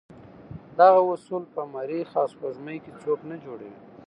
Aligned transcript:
دغه 0.79 1.01
اصول 1.13 1.43
په 1.53 1.61
مریخ 1.75 2.07
او 2.21 2.27
سپوږمۍ 2.33 2.77
کې 2.83 2.91
څوک 3.03 3.19
نه 3.29 3.35
جوړوي. 3.43 3.75